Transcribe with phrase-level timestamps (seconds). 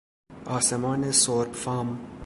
[0.45, 1.99] آسمان سرب فام